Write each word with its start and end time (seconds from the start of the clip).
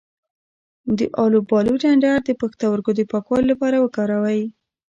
د 0.97 0.99
الوبالو 1.23 1.73
ډنډر 1.81 2.17
د 2.23 2.29
پښتورګو 2.41 2.91
د 2.95 3.01
پاکوالي 3.11 3.45
لپاره 3.51 3.77
وکاروئ 3.79 4.41